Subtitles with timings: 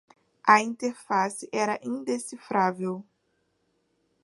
[0.47, 3.05] A interface era indecifrável.